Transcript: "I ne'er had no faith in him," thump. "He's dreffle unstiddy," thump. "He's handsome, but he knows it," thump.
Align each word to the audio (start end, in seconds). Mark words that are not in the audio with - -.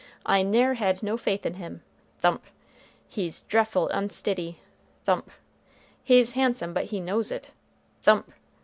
"I 0.25 0.41
ne'er 0.41 0.73
had 0.73 1.03
no 1.03 1.15
faith 1.15 1.45
in 1.45 1.53
him," 1.53 1.83
thump. 2.21 2.41
"He's 3.07 3.43
dreffle 3.43 3.87
unstiddy," 3.91 4.55
thump. 5.05 5.29
"He's 6.03 6.31
handsome, 6.31 6.73
but 6.73 6.85
he 6.85 6.99
knows 6.99 7.31
it," 7.31 7.51
thump. 8.01 8.31